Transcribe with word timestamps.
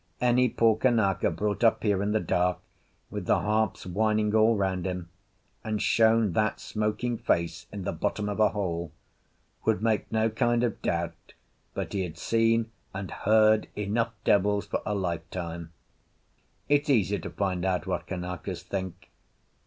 Any 0.19 0.49
poor 0.49 0.77
Kanaka 0.77 1.29
brought 1.29 1.63
up 1.63 1.83
here 1.83 2.01
in 2.01 2.11
the 2.11 2.19
dark, 2.19 2.57
with 3.11 3.27
the 3.27 3.41
harps 3.41 3.85
whining 3.85 4.33
all 4.33 4.55
round 4.55 4.87
him, 4.87 5.09
and 5.63 5.79
shown 5.79 6.31
that 6.31 6.59
smoking 6.59 7.19
face 7.19 7.67
in 7.71 7.83
the 7.83 7.91
bottom 7.91 8.27
of 8.27 8.39
a 8.39 8.49
hole, 8.49 8.91
would 9.63 9.83
make 9.83 10.11
no 10.11 10.31
kind 10.31 10.63
of 10.63 10.81
doubt 10.81 11.35
but 11.75 11.93
he 11.93 12.01
had 12.01 12.17
seen 12.17 12.71
and 12.95 13.11
heard 13.11 13.67
enough 13.75 14.13
devils 14.23 14.65
for 14.65 14.81
a 14.87 14.95
lifetime. 14.95 15.71
It's 16.67 16.89
easy 16.89 17.19
to 17.19 17.29
find 17.29 17.63
out 17.63 17.85
what 17.85 18.07
Kanakas 18.07 18.63
think. 18.63 19.11